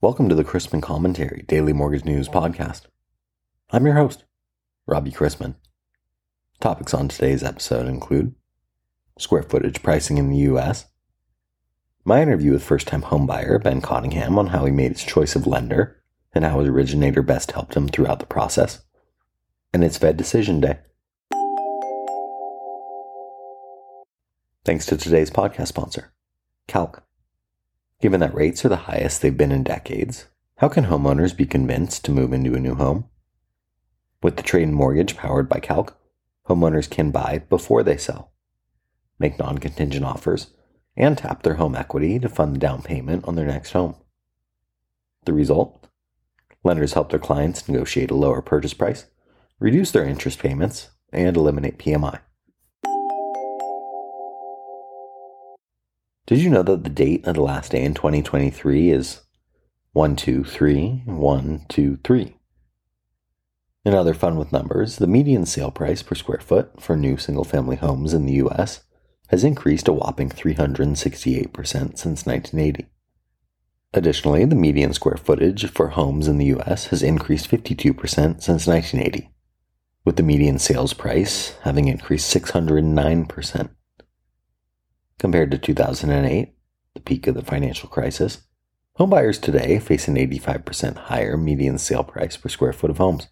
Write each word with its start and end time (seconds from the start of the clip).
Welcome 0.00 0.28
to 0.28 0.36
the 0.36 0.44
Chrisman 0.44 0.80
Commentary 0.80 1.44
Daily 1.48 1.72
Mortgage 1.72 2.04
News 2.04 2.28
Podcast. 2.28 2.82
I'm 3.72 3.84
your 3.84 3.96
host, 3.96 4.22
Robbie 4.86 5.10
Chrisman. 5.10 5.56
Topics 6.60 6.94
on 6.94 7.08
today's 7.08 7.42
episode 7.42 7.88
include 7.88 8.36
square 9.18 9.42
footage 9.42 9.82
pricing 9.82 10.16
in 10.16 10.30
the 10.30 10.36
U.S., 10.36 10.86
my 12.04 12.22
interview 12.22 12.52
with 12.52 12.62
first 12.62 12.86
time 12.86 13.02
homebuyer 13.02 13.60
Ben 13.60 13.80
Cottingham 13.80 14.38
on 14.38 14.46
how 14.46 14.64
he 14.66 14.70
made 14.70 14.92
his 14.92 15.02
choice 15.02 15.34
of 15.34 15.48
lender 15.48 16.00
and 16.32 16.44
how 16.44 16.60
his 16.60 16.68
originator 16.68 17.20
best 17.20 17.50
helped 17.50 17.74
him 17.74 17.88
throughout 17.88 18.20
the 18.20 18.26
process, 18.26 18.84
and 19.72 19.82
it's 19.82 19.98
Fed 19.98 20.16
Decision 20.16 20.60
Day. 20.60 20.78
Thanks 24.64 24.86
to 24.86 24.96
today's 24.96 25.32
podcast 25.32 25.66
sponsor, 25.66 26.12
Calque. 26.68 27.02
Given 28.00 28.20
that 28.20 28.34
rates 28.34 28.64
are 28.64 28.68
the 28.68 28.76
highest 28.76 29.22
they've 29.22 29.36
been 29.36 29.50
in 29.50 29.64
decades, 29.64 30.26
how 30.58 30.68
can 30.68 30.84
homeowners 30.84 31.36
be 31.36 31.46
convinced 31.46 32.04
to 32.04 32.12
move 32.12 32.32
into 32.32 32.54
a 32.54 32.60
new 32.60 32.76
home? 32.76 33.08
With 34.22 34.36
the 34.36 34.42
Trade-In 34.44 34.72
Mortgage 34.72 35.16
powered 35.16 35.48
by 35.48 35.58
Calque, 35.58 35.96
homeowners 36.48 36.88
can 36.88 37.10
buy 37.10 37.42
before 37.48 37.82
they 37.82 37.96
sell, 37.96 38.30
make 39.18 39.36
non 39.38 39.58
contingent 39.58 40.04
offers, 40.04 40.48
and 40.96 41.18
tap 41.18 41.42
their 41.42 41.54
home 41.54 41.74
equity 41.74 42.20
to 42.20 42.28
fund 42.28 42.54
the 42.54 42.60
down 42.60 42.82
payment 42.82 43.24
on 43.26 43.34
their 43.34 43.46
next 43.46 43.72
home. 43.72 43.96
The 45.24 45.32
result? 45.32 45.88
Lenders 46.62 46.92
help 46.92 47.10
their 47.10 47.18
clients 47.18 47.68
negotiate 47.68 48.12
a 48.12 48.16
lower 48.16 48.42
purchase 48.42 48.74
price, 48.74 49.06
reduce 49.58 49.90
their 49.90 50.04
interest 50.04 50.38
payments, 50.38 50.90
and 51.12 51.36
eliminate 51.36 51.78
PMI. 51.78 52.20
Did 56.28 56.40
you 56.40 56.50
know 56.50 56.62
that 56.62 56.84
the 56.84 56.90
date 56.90 57.26
of 57.26 57.36
the 57.36 57.42
last 57.42 57.72
day 57.72 57.82
in 57.82 57.94
2023 57.94 58.90
is 58.90 59.22
123 59.92 61.04
123? 61.06 62.36
In 63.86 63.94
other 63.94 64.12
fun 64.12 64.36
with 64.36 64.52
numbers, 64.52 64.96
the 64.96 65.06
median 65.06 65.46
sale 65.46 65.70
price 65.70 66.02
per 66.02 66.14
square 66.14 66.40
foot 66.40 66.82
for 66.82 66.98
new 66.98 67.16
single 67.16 67.44
family 67.44 67.76
homes 67.76 68.12
in 68.12 68.26
the 68.26 68.34
US 68.44 68.84
has 69.28 69.42
increased 69.42 69.88
a 69.88 69.92
whopping 69.94 70.28
368% 70.28 71.96
since 71.96 72.26
1980. 72.26 72.90
Additionally, 73.94 74.44
the 74.44 74.54
median 74.54 74.92
square 74.92 75.16
footage 75.16 75.70
for 75.70 75.88
homes 75.88 76.28
in 76.28 76.36
the 76.36 76.52
US 76.58 76.88
has 76.88 77.02
increased 77.02 77.50
52% 77.50 77.96
since 78.42 78.66
1980, 78.66 79.30
with 80.04 80.16
the 80.16 80.22
median 80.22 80.58
sales 80.58 80.92
price 80.92 81.56
having 81.62 81.88
increased 81.88 82.30
609%. 82.36 83.70
Compared 85.18 85.50
to 85.50 85.58
2008, 85.58 86.54
the 86.94 87.00
peak 87.00 87.26
of 87.26 87.34
the 87.34 87.44
financial 87.44 87.88
crisis, 87.88 88.42
homebuyers 88.98 89.40
today 89.40 89.78
face 89.78 90.06
an 90.08 90.14
85% 90.14 90.96
higher 90.96 91.36
median 91.36 91.78
sale 91.78 92.04
price 92.04 92.36
per 92.36 92.48
square 92.48 92.72
foot 92.72 92.90
of 92.90 92.98
homes. 92.98 93.28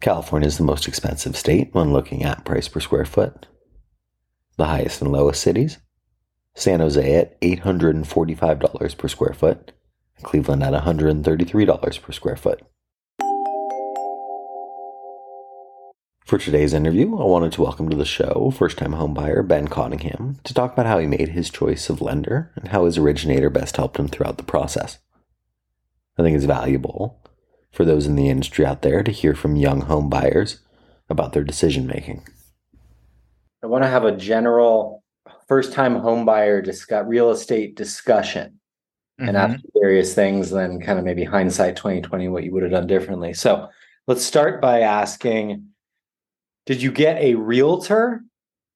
California 0.00 0.46
is 0.46 0.58
the 0.58 0.64
most 0.64 0.86
expensive 0.88 1.36
state 1.36 1.70
when 1.72 1.92
looking 1.92 2.24
at 2.24 2.44
price 2.44 2.68
per 2.68 2.80
square 2.80 3.04
foot. 3.04 3.46
The 4.56 4.66
highest 4.66 5.00
and 5.00 5.10
lowest 5.10 5.40
cities 5.42 5.78
San 6.54 6.80
Jose 6.80 7.16
at 7.16 7.40
$845 7.40 8.98
per 8.98 9.08
square 9.08 9.32
foot, 9.32 9.72
Cleveland 10.22 10.62
at 10.62 10.74
$133 10.74 12.02
per 12.02 12.12
square 12.12 12.36
foot. 12.36 12.62
For 16.32 16.38
today's 16.38 16.72
interview, 16.72 17.18
I 17.18 17.24
wanted 17.24 17.52
to 17.52 17.60
welcome 17.60 17.90
to 17.90 17.96
the 17.96 18.06
show 18.06 18.50
first 18.56 18.78
time 18.78 18.92
homebuyer 18.92 19.46
Ben 19.46 19.68
Cottingham 19.68 20.40
to 20.44 20.54
talk 20.54 20.72
about 20.72 20.86
how 20.86 20.98
he 20.98 21.06
made 21.06 21.28
his 21.28 21.50
choice 21.50 21.90
of 21.90 22.00
lender 22.00 22.50
and 22.56 22.68
how 22.68 22.86
his 22.86 22.96
originator 22.96 23.50
best 23.50 23.76
helped 23.76 23.98
him 23.98 24.08
throughout 24.08 24.38
the 24.38 24.42
process. 24.42 24.96
I 26.16 26.22
think 26.22 26.34
it's 26.34 26.46
valuable 26.46 27.22
for 27.70 27.84
those 27.84 28.06
in 28.06 28.16
the 28.16 28.30
industry 28.30 28.64
out 28.64 28.80
there 28.80 29.02
to 29.02 29.10
hear 29.10 29.34
from 29.34 29.56
young 29.56 29.82
home 29.82 30.08
buyers 30.08 30.60
about 31.10 31.34
their 31.34 31.44
decision 31.44 31.86
making. 31.86 32.26
I 33.62 33.66
want 33.66 33.84
to 33.84 33.90
have 33.90 34.06
a 34.06 34.16
general 34.16 35.04
first 35.48 35.74
time 35.74 35.96
homebuyer 35.96 36.64
discuss 36.64 37.04
real 37.06 37.30
estate 37.30 37.76
discussion 37.76 38.58
mm-hmm. 39.20 39.28
and 39.28 39.36
ask 39.36 39.60
various 39.78 40.14
things, 40.14 40.48
then 40.48 40.80
kind 40.80 40.98
of 40.98 41.04
maybe 41.04 41.24
hindsight 41.24 41.76
2020 41.76 42.28
what 42.28 42.42
you 42.42 42.52
would 42.52 42.62
have 42.62 42.72
done 42.72 42.86
differently. 42.86 43.34
So 43.34 43.68
let's 44.06 44.24
start 44.24 44.62
by 44.62 44.80
asking 44.80 45.68
did 46.66 46.82
you 46.82 46.92
get 46.92 47.18
a 47.18 47.34
realtor 47.34 48.22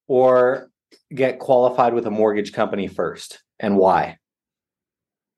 or 0.08 0.70
get 1.14 1.38
qualified 1.38 1.94
with 1.94 2.06
a 2.06 2.10
mortgage 2.10 2.52
company 2.52 2.88
first 2.88 3.42
and 3.58 3.76
why? 3.76 4.18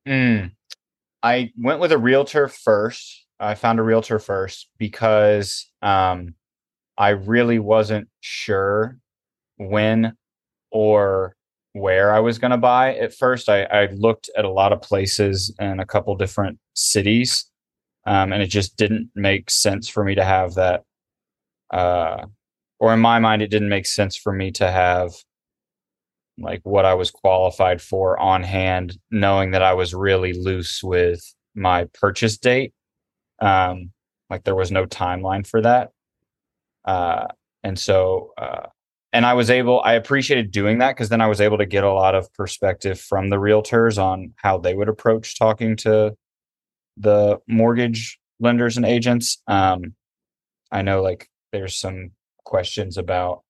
Mm, 0.07 0.53
I 1.23 1.53
went 1.59 1.81
with 1.81 1.93
a 1.93 1.99
realtor 1.99 2.49
first. 2.49 3.27
I 3.39 3.55
found 3.55 3.79
a 3.79 3.83
realtor 3.83 4.19
first 4.19 4.69
because 4.79 5.71
um, 5.83 6.35
I 6.97 7.11
really 7.11 7.59
wasn't 7.59 8.09
sure 8.21 8.99
when 9.57 10.15
or 10.71 11.37
where 11.73 12.13
I 12.13 12.21
was 12.21 12.39
going 12.39 12.51
to 12.51 12.57
buy. 12.57 12.97
At 12.97 13.15
first, 13.15 13.49
I, 13.49 13.63
I, 13.65 13.87
looked 13.93 14.31
at 14.37 14.45
a 14.45 14.51
lot 14.51 14.73
of 14.73 14.83
places 14.83 15.55
in 15.61 15.79
a 15.79 15.87
couple 15.87 16.15
different 16.17 16.59
cities, 16.75 17.47
um, 18.07 18.33
and 18.33 18.43
it 18.43 18.49
just 18.49 18.77
didn't 18.77 19.11
make 19.15 19.51
sense 19.51 19.89
for 19.89 20.03
me 20.03 20.15
to 20.17 20.25
have 20.25 20.55
that 20.55 20.83
uh, 21.71 22.27
or 22.79 22.95
in 22.95 23.01
my 23.01 23.19
mind, 23.19 23.43
it 23.43 23.51
didn't 23.51 23.69
make 23.69 23.87
sense 23.87 24.17
for 24.17 24.33
me 24.33 24.51
to 24.53 24.71
have 24.71 25.13
like 26.41 26.61
what 26.63 26.85
I 26.85 26.95
was 26.95 27.11
qualified 27.11 27.83
for 27.83 28.19
on 28.19 28.43
hand, 28.43 28.97
knowing 29.11 29.53
that 29.53 29.63
I 29.63 29.75
was 29.75 29.95
really 29.95 30.33
loose 30.33 30.83
with 30.83 31.23
my 31.55 31.87
purchase 31.95 32.39
date. 32.39 32.73
Um, 33.41 33.91
like 34.31 34.45
there 34.45 34.55
was 34.55 34.71
no 34.71 34.87
timeline 34.87 35.47
for 35.47 35.61
that. 35.63 35.91
Uh, 36.85 37.27
and 37.63 37.79
so, 37.79 38.33
uh, 38.39 38.67
and 39.13 39.25
I 39.27 39.35
was 39.35 39.51
able, 39.51 39.81
I 39.83 39.95
appreciated 39.95 40.51
doing 40.51 40.79
that 40.79 40.95
because 40.95 41.09
then 41.09 41.21
I 41.21 41.27
was 41.27 41.41
able 41.41 41.59
to 41.59 41.67
get 41.67 41.83
a 41.83 41.93
lot 41.93 42.15
of 42.15 42.33
perspective 42.35 43.01
from 43.01 43.31
the 43.31 43.37
realtors 43.37 44.01
on 44.03 44.35
how 44.37 44.59
they 44.59 44.75
would 44.75 44.89
approach 44.89 45.39
talking 45.39 45.77
to 45.79 46.15
the 46.97 47.39
mortgage 47.49 48.19
lenders 48.39 48.77
and 48.77 48.87
agents. 48.87 49.43
Um, 49.47 49.95
I 50.71 50.83
know 50.83 51.03
like 51.03 51.29
there's 51.53 51.79
some 51.79 52.11
questions 52.49 52.97
about 52.97 53.43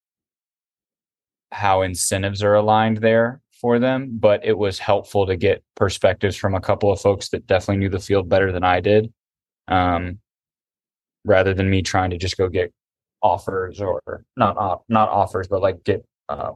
how 1.51 1.83
incentives 1.83 2.43
are 2.43 2.55
aligned 2.55 2.99
there 2.99 3.41
for 3.61 3.79
them, 3.79 4.11
but 4.13 4.45
it 4.45 4.59
was 4.59 4.79
helpful 4.79 5.27
to 5.27 5.37
get 5.37 5.63
perspectives 5.75 6.37
from 6.37 6.55
a 6.55 6.61
couple 6.61 6.93
of 6.93 7.01
folks 7.01 7.31
that 7.31 7.47
definitely 7.47 7.79
knew 7.79 7.89
the 7.89 7.99
field 7.99 8.29
better 8.29 8.53
than 8.53 8.65
I 8.65 8.81
did. 8.81 9.13
Um, 9.69 10.19
rather 11.25 11.55
than 11.55 11.71
me 11.71 11.83
trying 11.83 12.11
to 12.11 12.17
just 12.17 12.37
go 12.37 12.49
get 12.49 12.73
offers 13.23 13.81
or 13.81 14.25
not 14.37 14.57
uh, 14.57 14.77
not 14.89 15.09
offers, 15.09 15.49
but 15.49 15.61
like 15.61 15.85
get 15.85 16.05
uh, 16.29 16.53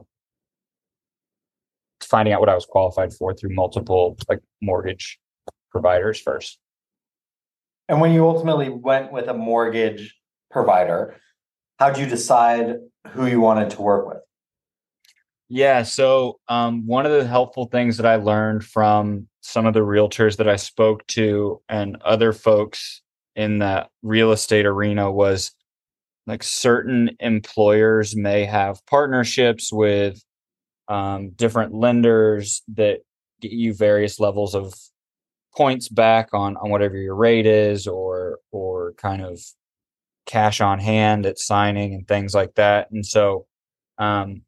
finding 2.01 2.33
out 2.33 2.39
what 2.39 2.49
I 2.49 2.55
was 2.55 2.65
qualified 2.65 3.13
for 3.13 3.33
through 3.33 3.53
multiple 3.53 4.17
like 4.29 4.39
mortgage 4.61 5.19
providers 5.71 6.19
first. 6.19 6.59
And 7.89 7.99
when 7.99 8.13
you 8.13 8.27
ultimately 8.27 8.69
went 8.69 9.11
with 9.11 9.27
a 9.27 9.33
mortgage 9.33 10.15
provider, 10.49 11.17
how'd 11.79 11.97
you 11.97 12.05
decide 12.05 12.75
who 13.09 13.25
you 13.25 13.39
wanted 13.39 13.69
to 13.71 13.81
work 13.81 14.07
with? 14.07 14.17
Yeah, 15.49 15.83
so 15.83 16.39
um, 16.47 16.87
one 16.87 17.05
of 17.05 17.11
the 17.11 17.27
helpful 17.27 17.65
things 17.65 17.97
that 17.97 18.05
I 18.05 18.15
learned 18.15 18.63
from 18.63 19.27
some 19.41 19.65
of 19.65 19.73
the 19.73 19.81
realtors 19.81 20.37
that 20.37 20.47
I 20.47 20.55
spoke 20.55 21.05
to 21.07 21.61
and 21.69 22.01
other 22.01 22.33
folks 22.33 23.01
in 23.35 23.59
the 23.59 23.87
real 24.01 24.31
estate 24.31 24.65
arena 24.65 25.11
was 25.11 25.51
like 26.25 26.43
certain 26.43 27.15
employers 27.19 28.15
may 28.15 28.45
have 28.45 28.85
partnerships 28.85 29.71
with 29.71 30.23
um, 30.87 31.31
different 31.31 31.73
lenders 31.73 32.63
that 32.69 32.99
get 33.41 33.51
you 33.51 33.73
various 33.73 34.19
levels 34.19 34.55
of 34.55 34.73
points 35.55 35.87
back 35.87 36.29
on 36.33 36.57
on 36.57 36.69
whatever 36.69 36.97
your 36.97 37.15
rate 37.15 37.45
is 37.45 37.85
or 37.87 38.39
or 38.51 38.93
kind 38.93 39.21
of 39.21 39.39
cash 40.25 40.61
on 40.61 40.79
hand 40.79 41.25
at 41.25 41.39
signing 41.39 41.93
and 41.93 42.07
things 42.07 42.33
like 42.33 42.55
that. 42.55 42.89
And 42.91 43.05
so 43.05 43.45
um, 43.97 44.43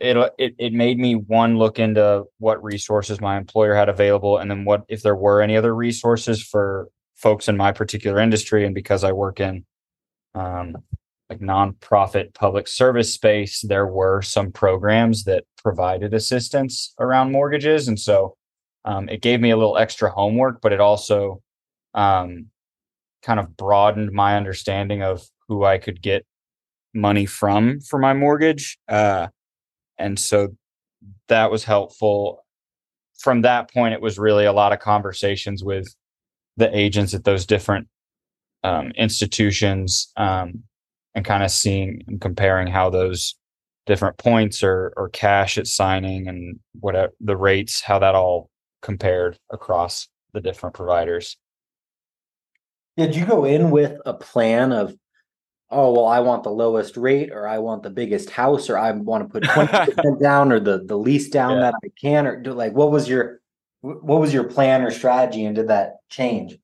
it, 0.00 0.16
it 0.38 0.54
it 0.58 0.72
made 0.72 0.98
me 0.98 1.14
one 1.14 1.58
look 1.58 1.78
into 1.78 2.24
what 2.38 2.62
resources 2.62 3.20
my 3.20 3.36
employer 3.36 3.74
had 3.74 3.88
available, 3.88 4.38
and 4.38 4.50
then 4.50 4.64
what 4.64 4.82
if 4.88 5.02
there 5.02 5.14
were 5.14 5.40
any 5.40 5.56
other 5.56 5.74
resources 5.74 6.42
for 6.42 6.88
folks 7.14 7.48
in 7.48 7.56
my 7.56 7.70
particular 7.70 8.20
industry. 8.20 8.66
And 8.66 8.74
because 8.74 9.04
I 9.04 9.12
work 9.12 9.38
in 9.38 9.64
um, 10.34 10.76
like 11.30 11.38
nonprofit 11.38 12.34
public 12.34 12.66
service 12.66 13.14
space, 13.14 13.60
there 13.60 13.86
were 13.86 14.22
some 14.22 14.50
programs 14.50 15.22
that 15.24 15.44
provided 15.56 16.12
assistance 16.14 16.94
around 16.98 17.30
mortgages, 17.30 17.86
and 17.86 17.98
so 17.98 18.36
um, 18.84 19.08
it 19.08 19.22
gave 19.22 19.40
me 19.40 19.50
a 19.50 19.56
little 19.56 19.78
extra 19.78 20.10
homework, 20.10 20.60
but 20.60 20.72
it 20.72 20.80
also 20.80 21.40
um, 21.94 22.46
kind 23.22 23.40
of 23.40 23.56
broadened 23.56 24.12
my 24.12 24.36
understanding 24.36 25.02
of 25.02 25.22
who 25.48 25.64
I 25.64 25.78
could 25.78 26.02
get 26.02 26.26
money 26.94 27.26
from 27.26 27.80
for 27.80 27.98
my 27.98 28.14
mortgage. 28.14 28.78
Uh, 28.88 29.28
and 29.98 30.18
so 30.18 30.56
that 31.28 31.50
was 31.50 31.64
helpful 31.64 32.42
from 33.22 33.42
that 33.42 33.72
point, 33.72 33.94
it 33.94 34.00
was 34.00 34.18
really 34.18 34.46
a 34.46 34.52
lot 34.52 34.72
of 34.72 34.80
conversations 34.80 35.62
with 35.62 35.94
the 36.56 36.76
agents 36.76 37.14
at 37.14 37.24
those 37.24 37.46
different 37.46 37.86
um, 38.64 38.90
institutions 38.96 40.12
um, 40.16 40.64
and 41.14 41.24
kind 41.24 41.44
of 41.44 41.50
seeing 41.50 42.02
and 42.08 42.20
comparing 42.20 42.66
how 42.66 42.90
those 42.90 43.36
different 43.86 44.18
points 44.18 44.62
or, 44.62 44.92
or 44.96 45.08
cash 45.08 45.56
at 45.56 45.68
signing 45.68 46.26
and 46.26 46.58
what 46.80 47.12
the 47.20 47.36
rates, 47.36 47.80
how 47.80 47.98
that 47.98 48.14
all 48.14 48.50
compared 48.82 49.38
across 49.50 50.08
the 50.34 50.40
different 50.40 50.74
providers. 50.74 51.36
Did 52.96 53.16
you 53.16 53.24
go 53.24 53.44
in 53.44 53.70
with 53.70 53.98
a 54.04 54.12
plan 54.12 54.72
of, 54.72 54.94
oh 55.70 55.92
well, 55.92 56.06
I 56.06 56.20
want 56.20 56.42
the 56.42 56.50
lowest 56.50 56.96
rate, 56.96 57.30
or 57.32 57.48
I 57.48 57.58
want 57.58 57.82
the 57.82 57.90
biggest 57.90 58.30
house, 58.30 58.68
or 58.68 58.76
I 58.76 58.92
want 58.92 59.24
to 59.24 59.32
put 59.32 59.44
twenty 59.44 59.72
percent 59.94 60.20
down, 60.20 60.52
or 60.52 60.60
the 60.60 60.84
the 60.84 60.98
least 60.98 61.32
down 61.32 61.56
yeah. 61.56 61.60
that 61.60 61.74
I 61.82 61.88
can, 62.00 62.26
or 62.26 62.40
do 62.40 62.52
like 62.52 62.74
what 62.74 62.90
was 62.90 63.08
your 63.08 63.40
what 63.80 64.20
was 64.20 64.34
your 64.34 64.44
plan 64.44 64.82
or 64.82 64.90
strategy, 64.90 65.44
and 65.44 65.56
did 65.56 65.68
that 65.68 65.96
change? 66.08 66.58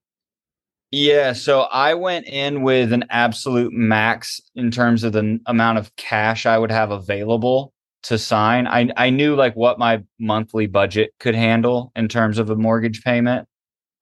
Yeah, 0.90 1.34
so 1.34 1.62
I 1.62 1.94
went 1.94 2.26
in 2.26 2.62
with 2.62 2.94
an 2.94 3.04
absolute 3.10 3.72
max 3.72 4.40
in 4.54 4.70
terms 4.70 5.04
of 5.04 5.12
the 5.12 5.38
amount 5.44 5.78
of 5.78 5.94
cash 5.96 6.46
I 6.46 6.56
would 6.56 6.70
have 6.70 6.90
available 6.90 7.75
to 8.04 8.19
sign. 8.19 8.66
I 8.66 8.90
I 8.96 9.10
knew 9.10 9.34
like 9.34 9.54
what 9.54 9.78
my 9.78 10.02
monthly 10.19 10.66
budget 10.66 11.10
could 11.19 11.34
handle 11.34 11.92
in 11.96 12.08
terms 12.08 12.38
of 12.38 12.50
a 12.50 12.56
mortgage 12.56 13.02
payment. 13.02 13.46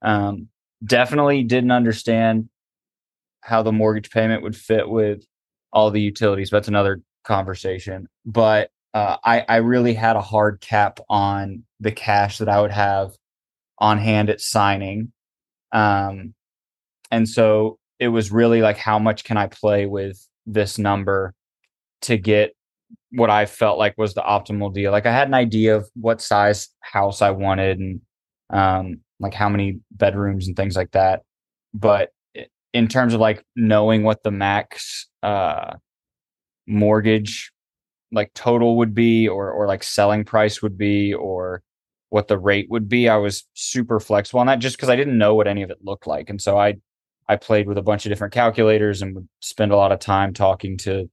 Um, 0.03 0.49
definitely 0.85 1.43
didn't 1.43 1.71
understand 1.71 2.49
how 3.41 3.63
the 3.63 3.73
mortgage 3.73 4.11
payment 4.11 4.43
would 4.43 4.57
fit 4.57 4.89
with 4.89 5.25
all 5.73 5.91
the 5.91 6.01
utilities. 6.01 6.51
That's 6.51 6.69
another 6.69 7.03
conversation. 7.25 8.09
But 8.25 8.71
uh, 8.95 9.17
I, 9.25 9.45
I 9.49 9.57
really 9.57 9.95
had 9.95 10.17
a 10.17 10.23
hard 10.23 10.61
cap 10.61 11.01
on 11.09 11.65
the 11.81 11.93
cash 11.93 12.39
that 12.39 12.49
I 12.49 12.61
would 12.61 12.71
have 12.71 13.13
on 13.79 13.99
hand 13.99 14.31
at 14.31 14.41
signing. 14.41 15.13
Um, 15.73 16.35
and 17.11 17.29
so 17.29 17.79
it 17.99 18.09
was 18.09 18.33
really 18.33 18.63
like, 18.63 18.79
how 18.79 18.99
much 18.99 19.25
can 19.25 19.37
I 19.37 19.47
play 19.47 19.87
with 19.87 20.19
this 20.47 20.79
number 20.79 21.35
to 22.03 22.17
get 22.17 22.55
what 23.13 23.31
I 23.31 23.47
felt 23.47 23.79
like 23.79 23.97
was 23.99 24.15
the 24.15 24.23
optimal 24.23 24.73
deal? 24.73 24.93
Like 24.93 25.07
I 25.07 25.13
had 25.13 25.29
an 25.29 25.35
idea 25.35 25.77
of 25.77 25.89
what 25.95 26.21
size 26.21 26.69
house 26.81 27.23
I 27.23 27.31
wanted 27.31 27.79
and 27.79 28.01
um, 28.51 29.01
like 29.21 29.35
how 29.35 29.49
many 29.49 29.81
bedrooms 29.91 30.47
and 30.47 30.57
things 30.57 30.77
like 30.77 30.93
that. 30.93 31.23
But 31.73 32.11
in 32.73 32.89
terms 32.89 33.15
of 33.15 33.21
like 33.21 33.45
knowing 33.55 34.03
what 34.03 34.23
the 34.23 34.31
max 34.31 35.09
uh, 35.23 35.75
mortgage 36.67 37.53
like 38.13 38.33
total 38.35 38.77
would 38.79 38.95
be 38.95 39.29
or 39.29 39.51
or 39.51 39.67
like 39.67 39.83
selling 39.83 40.25
price 40.25 40.63
would 40.63 40.79
be 40.79 41.13
or 41.13 41.63
what 42.11 42.29
the 42.29 42.39
rate 42.39 42.67
would 42.71 42.89
be, 42.89 43.09
I 43.09 43.17
was 43.17 43.45
super 43.55 43.99
flexible 43.99 44.41
on 44.41 44.47
that 44.47 44.61
just 44.61 44.77
because 44.77 44.89
I 44.89 44.97
didn't 44.97 45.19
know 45.19 45.35
what 45.35 45.49
any 45.49 45.63
of 45.63 45.71
it 45.71 45.79
looked 45.83 46.07
like. 46.07 46.31
And 46.31 46.41
so 46.41 46.59
I 46.59 46.75
I 47.29 47.37
played 47.37 47.67
with 47.67 47.79
a 47.79 47.83
bunch 47.83 48.07
of 48.07 48.11
different 48.11 48.33
calculators 48.33 49.03
and 49.03 49.15
would 49.15 49.29
spend 49.41 49.73
a 49.73 49.77
lot 49.77 49.93
of 49.93 49.99
time 49.99 50.33
talking 50.33 50.77
to 50.79 51.11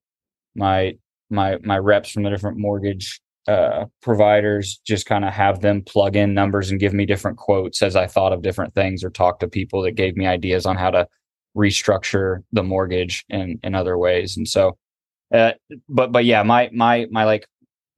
my 0.55 0.93
my 1.29 1.57
my 1.63 1.77
reps 1.77 2.09
from 2.11 2.23
the 2.23 2.29
different 2.29 2.57
mortgage 2.57 3.19
uh, 3.47 3.85
providers 4.01 4.79
just 4.85 5.05
kind 5.05 5.25
of 5.25 5.33
have 5.33 5.61
them 5.61 5.81
plug 5.81 6.15
in 6.15 6.33
numbers 6.33 6.71
and 6.71 6.79
give 6.79 6.93
me 6.93 7.05
different 7.05 7.37
quotes 7.37 7.81
as 7.81 7.95
I 7.95 8.07
thought 8.07 8.33
of 8.33 8.41
different 8.41 8.73
things 8.73 9.03
or 9.03 9.09
talk 9.09 9.39
to 9.39 9.47
people 9.47 9.81
that 9.81 9.93
gave 9.95 10.15
me 10.15 10.25
ideas 10.25 10.65
on 10.65 10.77
how 10.77 10.91
to 10.91 11.07
restructure 11.55 12.43
the 12.51 12.63
mortgage 12.63 13.25
in 13.29 13.59
in 13.63 13.75
other 13.75 13.97
ways. 13.97 14.37
And 14.37 14.47
so, 14.47 14.77
uh, 15.33 15.53
but 15.89 16.11
but 16.11 16.25
yeah, 16.25 16.43
my 16.43 16.69
my 16.73 17.07
my 17.11 17.25
like 17.25 17.45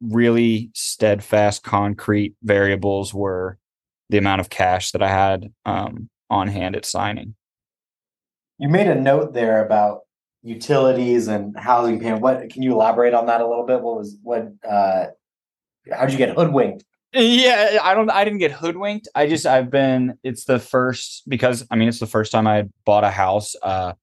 really 0.02 0.72
steadfast, 0.74 1.64
concrete 1.64 2.36
variables 2.44 3.14
were 3.14 3.58
the 4.10 4.18
amount 4.18 4.42
of 4.42 4.50
cash 4.50 4.92
that 4.92 5.02
I 5.02 5.10
had 5.10 5.52
um, 5.66 6.10
on 6.30 6.48
hand 6.48 6.76
at 6.76 6.86
signing. 6.86 7.36
You 8.58 8.70
made 8.70 8.88
a 8.88 8.96
note 8.96 9.34
there 9.34 9.64
about 9.66 10.02
utilities 10.44 11.28
and 11.28 11.58
housing 11.58 12.00
payment. 12.00 12.22
What 12.22 12.50
can 12.50 12.62
you 12.62 12.74
elaborate 12.74 13.14
on 13.14 13.26
that 13.26 13.42
a 13.42 13.48
little 13.48 13.66
bit? 13.66 13.82
What 13.82 13.98
was 13.98 14.18
what 14.22 14.52
uh, 14.68 15.08
how'd 15.92 16.12
you 16.12 16.18
get 16.18 16.36
hoodwinked? 16.36 16.84
Yeah, 17.14 17.80
I 17.82 17.94
don't. 17.94 18.10
I 18.10 18.26
didn't 18.26 18.40
get 18.40 18.52
hoodwinked. 18.52 19.08
I 19.16 19.28
just 19.28 19.46
I've 19.46 19.72
been. 19.72 20.18
It's 20.24 20.46
the 20.46 20.60
first 20.60 21.24
because 21.30 21.66
I 21.72 21.76
mean 21.78 21.88
it's 21.88 22.00
the 22.00 22.08
first 22.08 22.32
time 22.32 22.46
I 22.46 22.66
bought 22.86 23.06
a 23.06 23.10
house. 23.10 23.56
Uh, 23.62 23.94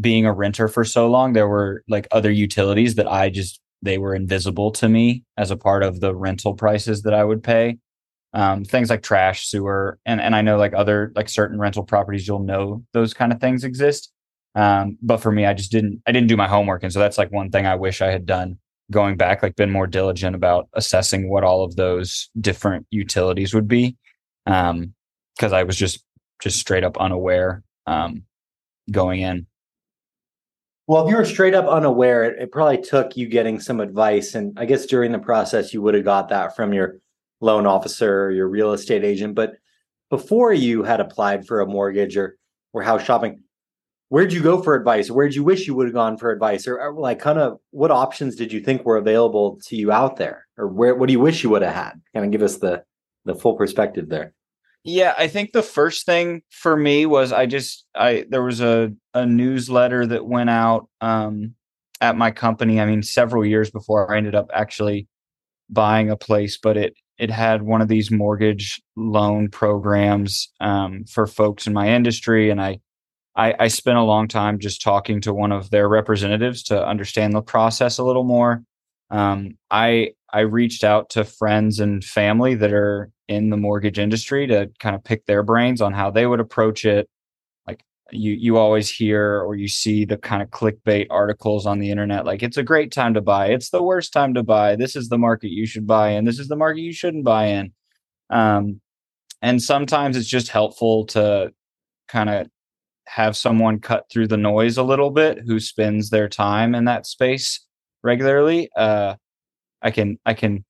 being 0.00 0.24
a 0.24 0.32
renter 0.32 0.68
for 0.68 0.84
so 0.84 1.08
long, 1.10 1.32
there 1.32 1.48
were 1.48 1.82
like 1.88 2.06
other 2.12 2.30
utilities 2.30 2.94
that 2.94 3.10
I 3.10 3.28
just 3.28 3.60
they 3.82 3.98
were 3.98 4.14
invisible 4.14 4.70
to 4.72 4.88
me 4.88 5.24
as 5.36 5.50
a 5.50 5.56
part 5.56 5.82
of 5.82 6.00
the 6.00 6.14
rental 6.14 6.54
prices 6.54 7.02
that 7.02 7.12
I 7.14 7.24
would 7.24 7.42
pay. 7.42 7.78
Um, 8.32 8.64
things 8.64 8.88
like 8.88 9.02
trash, 9.02 9.46
sewer, 9.46 9.98
and 10.06 10.20
and 10.20 10.34
I 10.34 10.40
know 10.40 10.56
like 10.56 10.72
other 10.72 11.12
like 11.16 11.28
certain 11.28 11.58
rental 11.58 11.82
properties, 11.82 12.26
you'll 12.26 12.38
know 12.38 12.84
those 12.92 13.12
kind 13.12 13.32
of 13.32 13.40
things 13.40 13.64
exist. 13.64 14.12
Um, 14.54 14.96
but 15.02 15.18
for 15.18 15.30
me, 15.30 15.44
I 15.44 15.52
just 15.52 15.72
didn't. 15.72 16.00
I 16.06 16.12
didn't 16.12 16.28
do 16.28 16.38
my 16.38 16.48
homework, 16.48 16.84
and 16.84 16.92
so 16.92 17.00
that's 17.00 17.18
like 17.18 17.32
one 17.32 17.50
thing 17.50 17.66
I 17.66 17.74
wish 17.74 18.00
I 18.00 18.10
had 18.10 18.24
done 18.24 18.59
going 18.90 19.16
back, 19.16 19.42
like 19.42 19.56
been 19.56 19.70
more 19.70 19.86
diligent 19.86 20.34
about 20.34 20.68
assessing 20.74 21.30
what 21.30 21.44
all 21.44 21.64
of 21.64 21.76
those 21.76 22.28
different 22.40 22.86
utilities 22.90 23.54
would 23.54 23.68
be. 23.68 23.96
Um, 24.46 24.94
cause 25.38 25.52
I 25.52 25.62
was 25.62 25.76
just, 25.76 26.04
just 26.42 26.58
straight 26.58 26.84
up 26.84 26.98
unaware, 26.98 27.62
um, 27.86 28.24
going 28.90 29.20
in. 29.20 29.46
Well, 30.86 31.04
if 31.04 31.10
you 31.10 31.16
were 31.16 31.24
straight 31.24 31.54
up 31.54 31.66
unaware, 31.66 32.24
it, 32.24 32.42
it 32.42 32.50
probably 32.50 32.82
took 32.82 33.16
you 33.16 33.28
getting 33.28 33.60
some 33.60 33.78
advice. 33.78 34.34
And 34.34 34.58
I 34.58 34.64
guess 34.64 34.86
during 34.86 35.12
the 35.12 35.20
process, 35.20 35.72
you 35.72 35.82
would 35.82 35.94
have 35.94 36.04
got 36.04 36.28
that 36.30 36.56
from 36.56 36.72
your 36.72 36.96
loan 37.40 37.66
officer 37.66 38.24
or 38.24 38.30
your 38.32 38.48
real 38.48 38.72
estate 38.72 39.04
agent. 39.04 39.36
But 39.36 39.52
before 40.08 40.52
you 40.52 40.82
had 40.82 40.98
applied 40.98 41.46
for 41.46 41.60
a 41.60 41.66
mortgage 41.66 42.16
or, 42.16 42.36
or 42.72 42.82
house 42.82 43.04
shopping, 43.04 43.44
where'd 44.10 44.32
you 44.32 44.42
go 44.42 44.60
for 44.60 44.74
advice? 44.74 45.10
Where'd 45.10 45.34
you 45.34 45.42
wish 45.42 45.66
you 45.66 45.74
would 45.74 45.86
have 45.86 45.94
gone 45.94 46.18
for 46.18 46.30
advice? 46.30 46.68
Or, 46.68 46.78
or 46.78 46.92
like 46.92 47.18
kind 47.18 47.38
of 47.38 47.58
what 47.70 47.90
options 47.90 48.36
did 48.36 48.52
you 48.52 48.60
think 48.60 48.84
were 48.84 48.98
available 48.98 49.58
to 49.68 49.76
you 49.76 49.90
out 49.90 50.16
there? 50.16 50.46
Or 50.58 50.68
where 50.68 50.94
what 50.94 51.06
do 51.06 51.12
you 51.14 51.20
wish 51.20 51.42
you 51.42 51.50
would 51.50 51.62
have 51.62 51.74
had? 51.74 52.00
Kind 52.12 52.26
of 52.26 52.32
give 52.32 52.42
us 52.42 52.58
the 52.58 52.84
the 53.24 53.34
full 53.34 53.56
perspective 53.56 54.08
there. 54.08 54.34
Yeah 54.82 55.12
i 55.18 55.28
think 55.28 55.52
the 55.52 55.62
first 55.62 56.06
thing 56.06 56.40
for 56.48 56.74
me 56.74 57.04
was 57.04 57.32
i 57.32 57.44
just 57.44 57.84
i 57.94 58.24
there 58.30 58.42
was 58.42 58.62
a 58.62 58.92
a 59.12 59.26
newsletter 59.26 60.06
that 60.06 60.26
went 60.26 60.48
out 60.48 60.88
um 61.02 61.54
at 62.00 62.16
my 62.16 62.30
company 62.30 62.80
i 62.80 62.86
mean 62.86 63.02
several 63.02 63.44
years 63.44 63.70
before 63.70 64.10
i 64.10 64.16
ended 64.16 64.34
up 64.34 64.48
actually 64.54 65.06
buying 65.68 66.08
a 66.08 66.16
place 66.16 66.56
but 66.56 66.78
it 66.78 66.94
it 67.18 67.30
had 67.30 67.60
one 67.60 67.82
of 67.82 67.88
these 67.88 68.10
mortgage 68.10 68.80
loan 68.96 69.50
programs 69.50 70.50
um, 70.60 71.04
for 71.04 71.26
folks 71.26 71.66
in 71.66 71.74
my 71.74 71.90
industry 71.90 72.48
and 72.48 72.62
i 72.62 72.80
I, 73.36 73.54
I 73.58 73.68
spent 73.68 73.98
a 73.98 74.02
long 74.02 74.28
time 74.28 74.58
just 74.58 74.82
talking 74.82 75.20
to 75.22 75.32
one 75.32 75.52
of 75.52 75.70
their 75.70 75.88
representatives 75.88 76.62
to 76.64 76.86
understand 76.86 77.34
the 77.34 77.42
process 77.42 77.98
a 77.98 78.04
little 78.04 78.24
more. 78.24 78.62
Um, 79.10 79.56
I 79.70 80.12
I 80.32 80.40
reached 80.40 80.84
out 80.84 81.10
to 81.10 81.24
friends 81.24 81.80
and 81.80 82.04
family 82.04 82.54
that 82.54 82.72
are 82.72 83.10
in 83.28 83.50
the 83.50 83.56
mortgage 83.56 83.98
industry 83.98 84.46
to 84.46 84.70
kind 84.78 84.94
of 84.94 85.02
pick 85.04 85.26
their 85.26 85.42
brains 85.42 85.80
on 85.80 85.92
how 85.92 86.10
they 86.10 86.26
would 86.26 86.40
approach 86.40 86.84
it. 86.84 87.08
Like 87.66 87.82
you 88.10 88.32
you 88.32 88.56
always 88.56 88.90
hear 88.90 89.40
or 89.42 89.56
you 89.56 89.68
see 89.68 90.04
the 90.04 90.16
kind 90.16 90.42
of 90.42 90.50
clickbait 90.50 91.06
articles 91.10 91.66
on 91.66 91.78
the 91.78 91.90
internet 91.90 92.24
like 92.26 92.42
it's 92.42 92.56
a 92.56 92.62
great 92.62 92.92
time 92.92 93.14
to 93.14 93.20
buy, 93.20 93.48
it's 93.48 93.70
the 93.70 93.82
worst 93.82 94.12
time 94.12 94.34
to 94.34 94.42
buy, 94.42 94.76
this 94.76 94.96
is 94.96 95.08
the 95.08 95.18
market 95.18 95.50
you 95.50 95.66
should 95.66 95.86
buy 95.86 96.10
in, 96.10 96.24
this 96.24 96.38
is 96.38 96.48
the 96.48 96.56
market 96.56 96.80
you 96.80 96.92
shouldn't 96.92 97.24
buy 97.24 97.46
in. 97.46 97.72
Um, 98.30 98.80
and 99.42 99.62
sometimes 99.62 100.16
it's 100.16 100.28
just 100.28 100.48
helpful 100.48 101.06
to 101.06 101.52
kind 102.08 102.30
of 102.30 102.48
have 103.10 103.36
someone 103.36 103.80
cut 103.80 104.06
through 104.10 104.28
the 104.28 104.36
noise 104.36 104.76
a 104.76 104.82
little 104.82 105.10
bit 105.10 105.38
who 105.46 105.58
spends 105.58 106.10
their 106.10 106.28
time 106.28 106.74
in 106.74 106.84
that 106.84 107.06
space 107.06 107.66
regularly 108.02 108.70
uh 108.76 109.14
i 109.82 109.90
can 109.90 110.18
i 110.24 110.32
can 110.32 110.64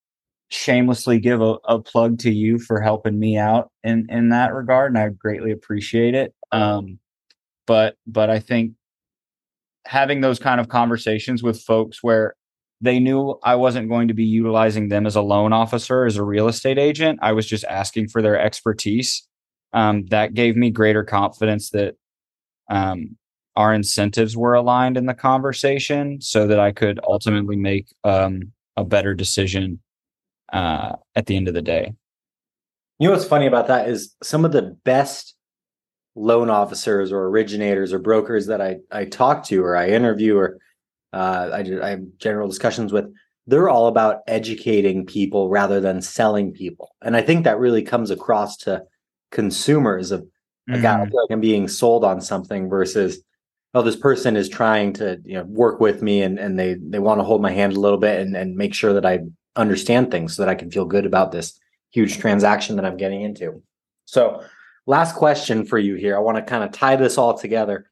shamelessly 0.48 1.20
give 1.20 1.40
a, 1.40 1.56
a 1.64 1.78
plug 1.78 2.18
to 2.18 2.30
you 2.30 2.58
for 2.58 2.80
helping 2.80 3.18
me 3.18 3.36
out 3.36 3.70
in 3.84 4.06
in 4.08 4.30
that 4.30 4.54
regard 4.54 4.90
and 4.90 4.98
i 4.98 5.08
greatly 5.08 5.52
appreciate 5.52 6.14
it 6.14 6.34
um 6.50 6.98
but 7.66 7.94
but 8.06 8.30
i 8.30 8.38
think 8.38 8.72
having 9.86 10.20
those 10.20 10.38
kind 10.38 10.60
of 10.60 10.68
conversations 10.68 11.42
with 11.42 11.60
folks 11.62 12.02
where 12.02 12.34
they 12.80 12.98
knew 12.98 13.38
I 13.42 13.56
wasn't 13.56 13.90
going 13.90 14.08
to 14.08 14.14
be 14.14 14.24
utilizing 14.24 14.88
them 14.88 15.06
as 15.06 15.16
a 15.16 15.20
loan 15.20 15.52
officer, 15.52 16.06
as 16.06 16.16
a 16.16 16.24
real 16.24 16.48
estate 16.48 16.78
agent. 16.78 17.18
I 17.22 17.32
was 17.32 17.46
just 17.46 17.64
asking 17.64 18.08
for 18.08 18.22
their 18.22 18.40
expertise. 18.40 19.26
Um, 19.72 20.06
that 20.06 20.34
gave 20.34 20.56
me 20.56 20.70
greater 20.70 21.04
confidence 21.04 21.70
that 21.70 21.96
um, 22.70 23.16
our 23.56 23.74
incentives 23.74 24.36
were 24.36 24.54
aligned 24.54 24.96
in 24.96 25.06
the 25.06 25.14
conversation 25.14 26.20
so 26.20 26.46
that 26.46 26.58
I 26.58 26.72
could 26.72 27.00
ultimately 27.04 27.56
make 27.56 27.88
um, 28.04 28.52
a 28.76 28.84
better 28.84 29.14
decision 29.14 29.80
uh, 30.52 30.92
at 31.14 31.26
the 31.26 31.36
end 31.36 31.48
of 31.48 31.54
the 31.54 31.62
day. 31.62 31.92
You 32.98 33.08
know 33.08 33.12
what's 33.12 33.26
funny 33.26 33.46
about 33.46 33.66
that 33.66 33.88
is 33.88 34.14
some 34.22 34.44
of 34.44 34.52
the 34.52 34.76
best 34.84 35.34
loan 36.14 36.50
officers 36.50 37.12
or 37.12 37.26
originators 37.26 37.92
or 37.92 37.98
brokers 37.98 38.46
that 38.46 38.60
I 38.60 38.78
I 38.90 39.04
talk 39.04 39.44
to 39.46 39.62
or 39.62 39.76
I 39.76 39.88
interview 39.88 40.36
or 40.36 40.58
uh, 41.12 41.50
I 41.52 41.60
I 41.82 41.90
have 41.90 42.02
general 42.18 42.48
discussions 42.48 42.92
with. 42.92 43.06
they're 43.46 43.68
all 43.68 43.88
about 43.88 44.20
educating 44.28 45.04
people 45.06 45.48
rather 45.48 45.80
than 45.80 46.00
selling 46.02 46.52
people. 46.52 46.94
And 47.02 47.16
I 47.16 47.22
think 47.22 47.44
that 47.44 47.58
really 47.58 47.82
comes 47.82 48.10
across 48.10 48.56
to 48.58 48.84
consumers 49.32 50.12
of 50.12 50.26
like, 50.68 50.84
I 50.84 51.04
feel 51.06 51.20
like 51.22 51.30
I'm 51.30 51.40
being 51.40 51.68
sold 51.68 52.04
on 52.04 52.20
something 52.20 52.68
versus 52.68 53.22
oh, 53.74 53.82
this 53.82 53.96
person 53.96 54.36
is 54.36 54.48
trying 54.48 54.92
to 54.94 55.20
you 55.24 55.34
know 55.34 55.44
work 55.44 55.80
with 55.80 56.02
me 56.02 56.22
and 56.22 56.38
and 56.38 56.58
they 56.58 56.74
they 56.74 56.98
want 56.98 57.20
to 57.20 57.24
hold 57.24 57.42
my 57.42 57.52
hand 57.52 57.72
a 57.74 57.80
little 57.80 57.98
bit 57.98 58.20
and 58.20 58.36
and 58.36 58.56
make 58.56 58.74
sure 58.74 58.92
that 58.92 59.06
I 59.06 59.20
understand 59.56 60.10
things 60.10 60.36
so 60.36 60.42
that 60.42 60.48
I 60.48 60.54
can 60.54 60.70
feel 60.70 60.84
good 60.84 61.06
about 61.06 61.32
this 61.32 61.58
huge 61.90 62.18
transaction 62.18 62.76
that 62.76 62.84
I'm 62.84 62.96
getting 62.96 63.22
into. 63.22 63.62
So, 64.04 64.44
last 64.86 65.14
question 65.14 65.64
for 65.64 65.78
you 65.78 65.96
here. 65.96 66.16
I 66.16 66.20
want 66.20 66.36
to 66.36 66.42
kind 66.42 66.64
of 66.64 66.72
tie 66.72 66.96
this 66.96 67.18
all 67.18 67.36
together. 67.36 67.90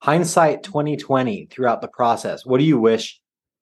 Hindsight 0.00 0.62
2020 0.62 1.46
throughout 1.50 1.82
the 1.82 1.88
process. 1.88 2.46
What 2.46 2.58
do 2.58 2.64
you 2.64 2.78
wish 2.78 3.20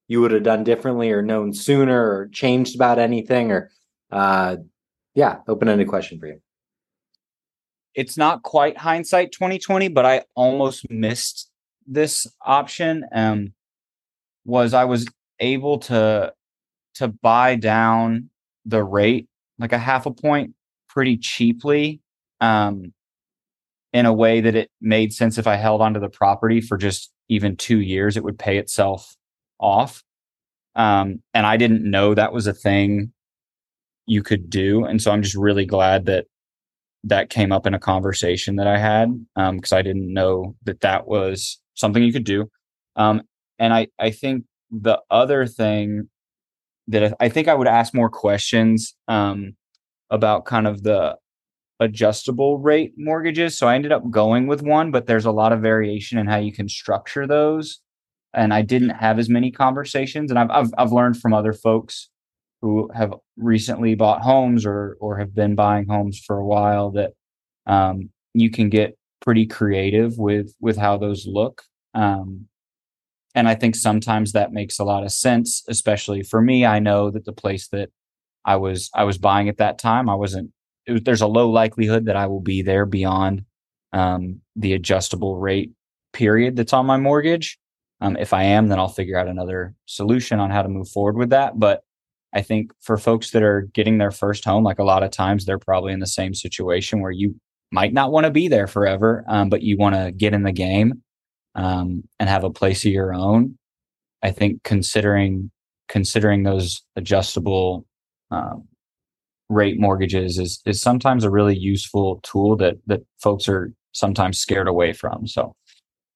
you 0.08 0.20
would 0.20 0.32
have 0.32 0.42
done 0.42 0.64
differently 0.64 1.10
or 1.10 1.22
known 1.22 1.52
sooner 1.52 2.00
or 2.00 2.28
changed 2.28 2.76
about 2.76 2.98
anything 2.98 3.50
or 3.50 3.70
uh 4.12 4.56
yeah, 5.14 5.38
open-ended 5.48 5.88
question 5.88 6.20
for 6.20 6.26
you. 6.26 6.40
It's 7.96 8.16
not 8.16 8.42
quite 8.42 8.76
hindsight 8.76 9.32
2020 9.32 9.88
but 9.88 10.06
i 10.06 10.22
almost 10.36 10.88
missed 10.90 11.50
this 11.86 12.26
option 12.44 13.04
um 13.12 13.52
was 14.44 14.74
i 14.74 14.84
was 14.84 15.06
able 15.40 15.78
to 15.78 16.32
to 16.94 17.08
buy 17.08 17.56
down 17.56 18.30
the 18.64 18.84
rate 18.84 19.26
like 19.58 19.72
a 19.72 19.78
half 19.78 20.06
a 20.06 20.10
point 20.10 20.52
pretty 20.88 21.16
cheaply 21.16 22.00
um 22.40 22.92
in 23.92 24.04
a 24.04 24.12
way 24.12 24.40
that 24.40 24.54
it 24.54 24.70
made 24.80 25.12
sense 25.12 25.38
if 25.38 25.46
i 25.46 25.56
held 25.56 25.80
onto 25.80 25.98
the 25.98 26.08
property 26.08 26.60
for 26.60 26.76
just 26.76 27.12
even 27.28 27.56
2 27.56 27.80
years 27.80 28.16
it 28.16 28.22
would 28.22 28.38
pay 28.38 28.58
itself 28.58 29.16
off. 29.58 30.02
Um 30.74 31.22
and 31.32 31.46
i 31.46 31.56
didn't 31.56 31.88
know 31.90 32.14
that 32.14 32.32
was 32.32 32.46
a 32.46 32.52
thing 32.52 33.12
you 34.06 34.22
could 34.22 34.50
do 34.50 34.84
and 34.84 35.00
so 35.00 35.10
i'm 35.10 35.22
just 35.22 35.34
really 35.34 35.64
glad 35.64 36.06
that 36.06 36.26
that 37.06 37.30
came 37.30 37.52
up 37.52 37.66
in 37.66 37.74
a 37.74 37.78
conversation 37.78 38.56
that 38.56 38.66
I 38.66 38.78
had 38.78 39.08
because 39.52 39.72
I 39.72 39.82
didn't 39.82 40.12
know 40.12 40.56
that 40.64 40.80
that 40.80 41.06
was 41.06 41.60
something 41.74 42.02
you 42.02 42.12
could 42.12 42.24
do. 42.24 42.50
Um, 42.96 43.22
and 43.58 43.72
I 43.72 43.88
I 43.98 44.10
think 44.10 44.44
the 44.70 44.98
other 45.10 45.46
thing 45.46 46.08
that 46.88 47.04
I, 47.04 47.26
I 47.26 47.28
think 47.28 47.48
I 47.48 47.54
would 47.54 47.68
ask 47.68 47.94
more 47.94 48.10
questions 48.10 48.94
um, 49.08 49.54
about 50.10 50.44
kind 50.44 50.66
of 50.66 50.82
the 50.82 51.16
adjustable 51.78 52.58
rate 52.58 52.92
mortgages. 52.96 53.56
So 53.56 53.68
I 53.68 53.74
ended 53.74 53.92
up 53.92 54.10
going 54.10 54.46
with 54.46 54.62
one, 54.62 54.90
but 54.90 55.06
there's 55.06 55.26
a 55.26 55.32
lot 55.32 55.52
of 55.52 55.60
variation 55.60 56.18
in 56.18 56.26
how 56.26 56.38
you 56.38 56.52
can 56.52 56.68
structure 56.68 57.26
those. 57.26 57.80
And 58.34 58.52
I 58.52 58.62
didn't 58.62 58.90
have 58.90 59.18
as 59.18 59.28
many 59.28 59.50
conversations, 59.50 60.30
and 60.30 60.38
I've 60.38 60.50
I've, 60.50 60.74
I've 60.76 60.92
learned 60.92 61.20
from 61.20 61.32
other 61.32 61.52
folks 61.52 62.10
who 62.62 62.90
have 62.94 63.14
recently 63.36 63.94
bought 63.94 64.22
homes 64.22 64.64
or 64.66 64.96
or 65.00 65.18
have 65.18 65.34
been 65.34 65.54
buying 65.54 65.86
homes 65.86 66.18
for 66.18 66.38
a 66.38 66.46
while 66.46 66.90
that 66.92 67.12
um, 67.66 68.10
you 68.34 68.50
can 68.50 68.68
get 68.68 68.96
pretty 69.20 69.46
creative 69.46 70.18
with 70.18 70.54
with 70.60 70.76
how 70.76 70.96
those 70.96 71.26
look. 71.26 71.62
Um, 71.94 72.48
and 73.36 73.48
i 73.48 73.54
think 73.54 73.76
sometimes 73.76 74.32
that 74.32 74.52
makes 74.52 74.80
a 74.80 74.84
lot 74.84 75.04
of 75.04 75.12
sense 75.12 75.62
especially 75.68 76.22
for 76.24 76.40
me 76.40 76.66
i 76.66 76.80
know 76.80 77.10
that 77.10 77.24
the 77.24 77.32
place 77.32 77.68
that 77.68 77.90
i 78.44 78.56
was 78.56 78.90
i 78.94 79.04
was 79.04 79.18
buying 79.18 79.48
at 79.48 79.58
that 79.58 79.78
time 79.78 80.08
i 80.08 80.14
wasn't 80.14 80.50
there's 80.86 81.20
a 81.20 81.26
low 81.28 81.48
likelihood 81.48 82.06
that 82.06 82.16
i 82.16 82.26
will 82.26 82.40
be 82.40 82.62
there 82.62 82.86
beyond 82.86 83.44
um, 83.92 84.40
the 84.56 84.72
adjustable 84.72 85.36
rate 85.36 85.70
period 86.12 86.56
that's 86.56 86.72
on 86.72 86.86
my 86.86 86.96
mortgage. 86.96 87.58
Um, 88.00 88.16
if 88.16 88.32
i 88.32 88.42
am 88.42 88.68
then 88.68 88.78
i'll 88.78 88.88
figure 88.88 89.18
out 89.18 89.28
another 89.28 89.74
solution 89.86 90.40
on 90.40 90.50
how 90.50 90.62
to 90.62 90.68
move 90.68 90.88
forward 90.88 91.16
with 91.16 91.30
that 91.30 91.58
but 91.58 91.82
I 92.34 92.42
think 92.42 92.72
for 92.80 92.96
folks 92.96 93.30
that 93.30 93.42
are 93.42 93.62
getting 93.72 93.98
their 93.98 94.10
first 94.10 94.44
home, 94.44 94.64
like 94.64 94.78
a 94.78 94.84
lot 94.84 95.02
of 95.02 95.10
times 95.10 95.44
they're 95.44 95.58
probably 95.58 95.92
in 95.92 96.00
the 96.00 96.06
same 96.06 96.34
situation 96.34 97.00
where 97.00 97.10
you 97.10 97.34
might 97.70 97.92
not 97.92 98.12
want 98.12 98.24
to 98.24 98.30
be 98.30 98.48
there 98.48 98.66
forever, 98.66 99.24
um, 99.28 99.48
but 99.48 99.62
you 99.62 99.76
want 99.76 99.94
to 99.94 100.12
get 100.12 100.34
in 100.34 100.42
the 100.42 100.52
game 100.52 101.02
um, 101.54 102.04
and 102.18 102.28
have 102.28 102.44
a 102.44 102.50
place 102.50 102.84
of 102.84 102.92
your 102.92 103.14
own. 103.14 103.56
I 104.22 104.30
think 104.30 104.62
considering 104.62 105.50
considering 105.88 106.42
those 106.42 106.82
adjustable 106.96 107.86
um, 108.30 108.66
rate 109.48 109.78
mortgages 109.78 110.38
is 110.38 110.60
is 110.66 110.80
sometimes 110.80 111.24
a 111.24 111.30
really 111.30 111.56
useful 111.56 112.20
tool 112.22 112.56
that 112.56 112.76
that 112.86 113.02
folks 113.20 113.48
are 113.48 113.72
sometimes 113.92 114.38
scared 114.38 114.68
away 114.68 114.92
from. 114.92 115.26
So 115.26 115.54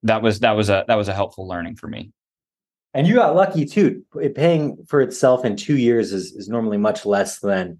that 0.02 0.22
was 0.22 0.40
that 0.40 0.52
was 0.52 0.68
a 0.70 0.84
that 0.88 0.96
was 0.96 1.08
a 1.08 1.14
helpful 1.14 1.46
learning 1.46 1.76
for 1.76 1.88
me. 1.88 2.10
And 2.94 3.06
you 3.06 3.14
got 3.14 3.36
lucky 3.36 3.64
too. 3.64 4.04
It 4.20 4.34
paying 4.34 4.84
for 4.88 5.00
itself 5.00 5.44
in 5.44 5.56
two 5.56 5.76
years 5.76 6.12
is, 6.12 6.32
is 6.32 6.48
normally 6.48 6.76
much 6.76 7.06
less 7.06 7.38
than 7.38 7.78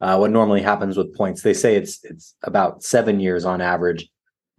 uh, 0.00 0.16
what 0.16 0.30
normally 0.30 0.62
happens 0.62 0.96
with 0.96 1.14
points. 1.14 1.42
They 1.42 1.54
say 1.54 1.76
it's 1.76 2.04
it's 2.04 2.34
about 2.42 2.82
seven 2.82 3.20
years 3.20 3.44
on 3.44 3.60
average. 3.60 4.08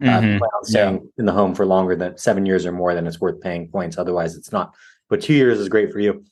Uh, 0.00 0.06
Mhm. 0.20 0.38
plan 0.38 0.50
on 0.56 0.64
staying 0.64 1.08
in 1.18 1.26
the 1.26 1.32
home 1.32 1.56
for 1.56 1.66
longer 1.66 1.96
than 1.96 2.16
seven 2.16 2.46
years 2.46 2.64
or 2.64 2.70
more, 2.70 2.94
than 2.94 3.04
it's 3.08 3.20
worth 3.20 3.40
paying 3.40 3.68
points. 3.68 3.98
Otherwise, 3.98 4.36
it's 4.36 4.52
not. 4.52 4.72
But 5.08 5.20
two 5.20 5.34
years 5.34 5.58
is 5.58 5.68
great 5.68 5.90
for 5.92 5.98
you. 5.98 6.22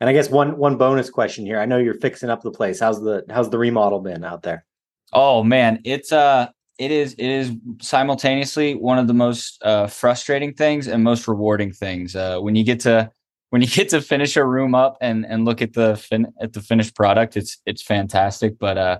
And 0.00 0.10
I 0.10 0.12
guess 0.12 0.30
one 0.30 0.56
one 0.56 0.76
bonus 0.76 1.10
question 1.10 1.46
here. 1.46 1.60
I 1.60 1.64
know 1.66 1.78
you're 1.78 1.94
fixing 1.94 2.28
up 2.28 2.42
the 2.42 2.50
place. 2.50 2.80
How's 2.80 3.00
the 3.00 3.24
how's 3.30 3.50
the 3.50 3.58
remodel 3.58 4.00
been 4.00 4.24
out 4.24 4.42
there? 4.42 4.64
Oh 5.12 5.44
man, 5.44 5.80
it's 5.84 6.10
uh 6.10 6.48
it 6.78 6.90
is 6.90 7.14
it 7.14 7.26
is 7.26 7.52
simultaneously 7.80 8.74
one 8.74 8.98
of 8.98 9.06
the 9.06 9.14
most 9.14 9.62
uh, 9.62 9.86
frustrating 9.86 10.52
things 10.54 10.88
and 10.88 11.04
most 11.04 11.28
rewarding 11.28 11.72
things. 11.72 12.16
Uh, 12.16 12.38
when 12.40 12.56
you 12.56 12.64
get 12.64 12.80
to 12.80 13.10
when 13.50 13.62
you 13.62 13.68
get 13.68 13.88
to 13.90 14.00
finish 14.00 14.36
a 14.36 14.44
room 14.44 14.74
up 14.74 14.96
and 15.00 15.24
and 15.26 15.44
look 15.44 15.62
at 15.62 15.74
the 15.74 15.96
fin- 15.96 16.32
at 16.40 16.52
the 16.52 16.60
finished 16.60 16.96
product, 16.96 17.36
it's 17.36 17.58
it's 17.66 17.82
fantastic. 17.82 18.58
But 18.58 18.78
uh, 18.78 18.98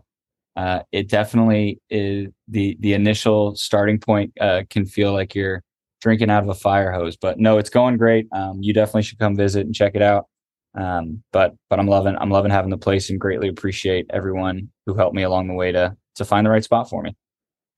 uh, 0.57 0.81
it 0.93 1.09
definitely 1.09 1.81
is 1.91 2.29
the 2.49 2.77
the 2.81 2.95
initial 2.95 3.57
starting 3.57 3.99
point 3.99 4.33
uh, 4.41 4.63
can 4.71 4.87
feel 4.87 5.13
like 5.13 5.35
you're 5.35 5.63
drinking 6.01 6.31
out 6.31 6.43
of 6.43 6.49
a 6.49 6.55
fire 6.55 6.93
hose. 6.93 7.17
But 7.17 7.39
no, 7.39 7.59
it's 7.59 7.71
going 7.71 7.97
great. 7.97 8.29
Um, 8.33 8.63
you 8.63 8.73
definitely 8.73 9.03
should 9.03 9.19
come 9.19 9.35
visit 9.35 9.67
and 9.67 9.75
check 9.75 9.95
it 9.95 10.03
out. 10.03 10.29
Um, 10.77 11.23
but 11.33 11.55
but 11.71 11.79
I'm 11.81 11.87
loving 11.89 12.17
I'm 12.21 12.31
loving 12.31 12.51
having 12.51 12.71
the 12.71 12.79
place 12.79 13.11
and 13.11 13.21
greatly 13.21 13.49
appreciate 13.49 14.07
everyone 14.11 14.71
who 14.87 14.95
helped 14.95 15.17
me 15.17 15.23
along 15.25 15.49
the 15.49 15.55
way 15.55 15.73
to 15.73 15.97
to 16.17 16.25
find 16.25 16.47
the 16.47 16.51
right 16.51 16.63
spot 16.63 16.89
for 16.89 17.03
me. 17.03 17.17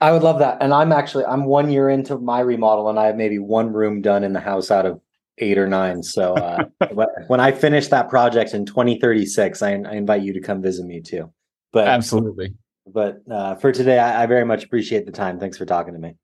I 0.00 0.12
would 0.12 0.22
love 0.22 0.38
that. 0.40 0.58
And 0.60 0.74
I'm 0.74 0.92
actually 0.92 1.24
I'm 1.24 1.44
one 1.44 1.70
year 1.70 1.88
into 1.88 2.18
my 2.18 2.40
remodel, 2.40 2.88
and 2.88 2.98
I 2.98 3.06
have 3.06 3.16
maybe 3.16 3.38
one 3.38 3.72
room 3.72 4.02
done 4.02 4.24
in 4.24 4.32
the 4.32 4.40
house 4.40 4.70
out 4.70 4.86
of 4.86 5.00
eight 5.38 5.58
or 5.58 5.66
nine. 5.66 6.02
So 6.02 6.34
uh, 6.34 6.64
when 7.26 7.40
I 7.40 7.52
finish 7.52 7.88
that 7.88 8.08
project 8.08 8.54
in 8.54 8.66
2036, 8.66 9.62
I, 9.62 9.70
I 9.70 9.92
invite 9.94 10.22
you 10.22 10.32
to 10.34 10.40
come 10.40 10.62
visit 10.62 10.86
me 10.86 11.00
too. 11.00 11.32
But 11.72 11.88
Absolutely. 11.88 12.54
but 12.86 13.22
uh, 13.30 13.56
for 13.56 13.72
today, 13.72 13.98
I, 13.98 14.22
I 14.22 14.26
very 14.26 14.44
much 14.44 14.64
appreciate 14.64 15.06
the 15.06 15.12
time. 15.12 15.38
Thanks 15.38 15.58
for 15.58 15.66
talking 15.66 15.94
to 15.94 16.00
me. 16.00 16.14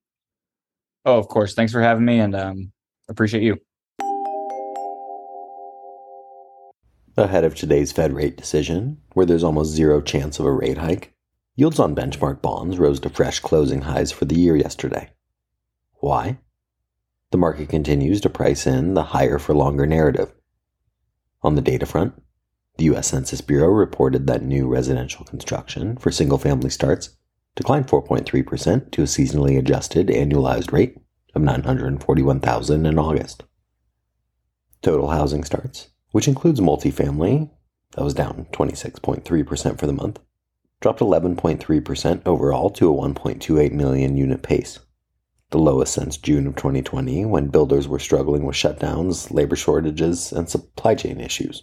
Oh, 1.05 1.19
of 1.19 1.29
course. 1.29 1.55
Thanks 1.55 1.73
for 1.73 1.81
having 1.81 2.05
me 2.05 2.21
and 2.21 2.35
um, 2.35 2.73
appreciate 3.09 3.43
you. 3.43 3.59
Ahead 7.17 7.45
of 7.45 7.55
today's 7.55 7.93
Fed 7.93 8.15
rate 8.15 8.39
decision, 8.39 8.99
where 9.13 9.27
there's 9.27 9.45
almost 9.45 9.73
zero 9.73 10.01
chance 10.01 10.39
of 10.39 10.47
a 10.47 10.53
rate 10.53 10.79
hike, 10.79 11.13
yields 11.55 11.79
on 11.79 11.95
benchmark 11.95 12.41
bonds 12.41 12.79
rose 12.79 13.01
to 13.01 13.11
fresh 13.11 13.41
closing 13.41 13.83
highs 13.83 14.11
for 14.11 14.25
the 14.25 14.35
year 14.35 14.57
yesterday. 14.57 15.11
Why? 15.95 16.39
The 17.31 17.39
market 17.39 17.69
continues 17.69 18.21
to 18.23 18.31
price 18.31 18.67
in 18.67 18.95
the 18.95 19.03
higher 19.05 19.39
for 19.39 19.55
longer 19.55 19.87
narrative. 19.87 20.33
On 21.43 21.55
the 21.55 21.63
data 21.63 21.87
front, 21.87 22.21
the 22.79 22.85
U.S. 22.85 23.09
Census 23.09 23.41
Bureau 23.41 23.69
reported 23.69 24.27
that 24.27 24.43
new 24.43 24.67
residential 24.67 25.25
construction 25.25 25.97
for 25.97 26.11
single 26.11 26.39
family 26.39 26.71
starts 26.71 27.17
declined 27.55 27.87
4.3% 27.87 28.91
to 28.91 29.03
a 29.03 29.05
seasonally 29.05 29.59
adjusted 29.59 30.09
annualized 30.09 30.73
rate 30.73 30.97
of 31.35 31.43
941,000 31.43 32.87
in 32.87 32.99
August. 32.99 33.45
Total 34.81 35.09
housing 35.09 35.45
starts, 35.45 35.91
which 36.13 36.29
includes 36.29 36.61
multifamily, 36.61 37.51
that 37.93 38.05
was 38.05 38.15
down 38.15 38.47
26.3% 38.53 39.79
for 39.79 39.87
the 39.87 39.93
month, 39.93 40.19
dropped 40.83 41.01
11.3% 41.01 42.23
overall 42.27 42.69
to 42.69 42.91
a 42.91 43.09
1.28 43.09 43.73
million 43.73 44.17
unit 44.17 44.43
pace, 44.43 44.81
the 45.51 45.59
lowest 45.59 45.95
since 45.95 46.17
June 46.17 46.47
of 46.47 46.57
2020 46.57 47.25
when 47.25 47.49
builders 47.49 47.87
were 47.87 48.01
struggling 48.01 48.45
with 48.45 48.57
shutdowns, 48.57 49.33
labor 49.33 49.57
shortages, 49.57 50.33
and 50.33 50.51
supply 50.51 50.95
chain 50.95 51.21
issues, 51.21 51.63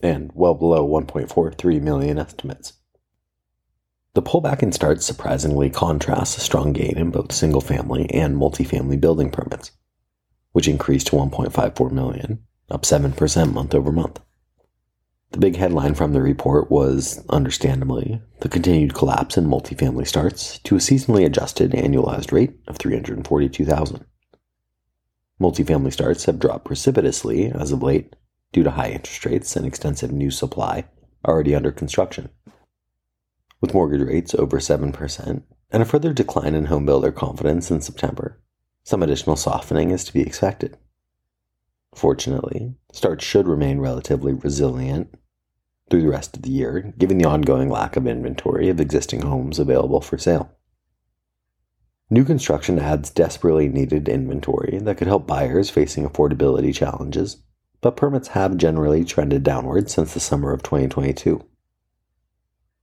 and 0.00 0.30
well 0.34 0.54
below 0.54 0.88
1.43 0.88 1.82
million 1.82 2.16
estimates. 2.18 2.74
The 4.14 4.22
pullback 4.22 4.62
in 4.62 4.72
starts 4.72 5.04
surprisingly 5.04 5.68
contrasts 5.68 6.36
a 6.38 6.40
strong 6.40 6.72
gain 6.72 6.96
in 6.96 7.10
both 7.10 7.32
single 7.32 7.60
family 7.60 8.08
and 8.10 8.36
multifamily 8.36 9.00
building 9.00 9.30
permits, 9.30 9.72
which 10.52 10.68
increased 10.68 11.08
to 11.08 11.16
1.54 11.16 11.90
million, 11.90 12.44
up 12.70 12.82
7% 12.82 13.52
month 13.52 13.74
over 13.74 13.92
month. 13.92 14.20
The 15.30 15.38
big 15.38 15.56
headline 15.56 15.94
from 15.94 16.14
the 16.14 16.22
report 16.22 16.70
was, 16.70 17.24
understandably, 17.28 18.22
the 18.40 18.48
continued 18.48 18.94
collapse 18.94 19.36
in 19.36 19.46
multifamily 19.46 20.06
starts 20.06 20.58
to 20.60 20.76
a 20.76 20.78
seasonally 20.78 21.26
adjusted 21.26 21.72
annualized 21.72 22.32
rate 22.32 22.58
of 22.66 22.78
342,000. 22.78 24.04
Multifamily 25.40 25.92
starts 25.92 26.24
have 26.24 26.38
dropped 26.38 26.64
precipitously 26.64 27.52
as 27.52 27.72
of 27.72 27.82
late, 27.82 28.16
due 28.52 28.62
to 28.62 28.70
high 28.70 28.90
interest 28.90 29.24
rates 29.26 29.54
and 29.54 29.66
extensive 29.66 30.10
new 30.10 30.30
supply 30.30 30.84
already 31.26 31.54
under 31.54 31.70
construction. 31.70 32.30
With 33.60 33.74
mortgage 33.74 34.06
rates 34.06 34.34
over 34.34 34.58
7% 34.58 35.42
and 35.70 35.82
a 35.82 35.86
further 35.86 36.12
decline 36.12 36.54
in 36.54 36.66
homebuilder 36.66 37.14
confidence 37.14 37.70
in 37.70 37.80
September, 37.80 38.40
some 38.82 39.02
additional 39.02 39.36
softening 39.36 39.90
is 39.90 40.04
to 40.04 40.12
be 40.12 40.22
expected. 40.22 40.78
Fortunately, 41.94 42.74
starts 42.92 43.24
should 43.24 43.46
remain 43.46 43.80
relatively 43.80 44.32
resilient 44.32 45.14
through 45.88 46.02
the 46.02 46.08
rest 46.08 46.36
of 46.36 46.42
the 46.42 46.50
year, 46.50 46.92
given 46.98 47.18
the 47.18 47.24
ongoing 47.24 47.68
lack 47.68 47.96
of 47.96 48.06
inventory 48.06 48.68
of 48.68 48.80
existing 48.80 49.22
homes 49.22 49.58
available 49.58 50.00
for 50.00 50.18
sale. 50.18 50.50
New 52.10 52.24
construction 52.24 52.78
adds 52.78 53.10
desperately 53.10 53.68
needed 53.68 54.08
inventory 54.08 54.78
that 54.78 54.96
could 54.96 55.06
help 55.06 55.26
buyers 55.26 55.68
facing 55.68 56.08
affordability 56.08 56.74
challenges, 56.74 57.42
but 57.80 57.96
permits 57.96 58.28
have 58.28 58.56
generally 58.56 59.04
trended 59.04 59.42
downward 59.42 59.90
since 59.90 60.14
the 60.14 60.20
summer 60.20 60.52
of 60.52 60.62
2022. 60.62 61.44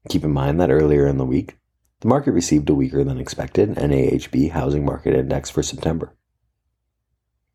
Keep 0.10 0.24
in 0.24 0.32
mind 0.32 0.62
that 0.62 0.70
earlier 0.70 1.08
in 1.08 1.18
the 1.18 1.26
week, 1.26 1.58
the 2.02 2.08
market 2.08 2.34
received 2.34 2.70
a 2.70 2.76
weaker 2.76 3.04
than 3.04 3.18
expected 3.18 3.70
NAHB 3.76 4.52
housing 4.52 4.86
market 4.86 5.16
index 5.16 5.50
for 5.50 5.64
September. 5.64 6.16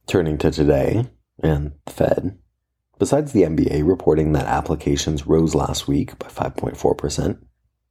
Turning 0.06 0.38
to 0.38 0.50
today 0.50 1.08
and 1.40 1.72
the 1.84 1.92
Fed, 1.92 2.38
besides 3.00 3.32
the 3.32 3.42
MBA 3.42 3.88
reporting 3.88 4.32
that 4.32 4.46
applications 4.46 5.26
rose 5.26 5.54
last 5.54 5.88
week 5.88 6.16
by 6.18 6.28
5.4%, 6.28 7.38